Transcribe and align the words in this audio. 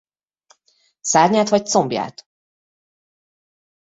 Szárnyát 1.01 1.49
vagy 1.49 1.67
combját? 1.69 2.25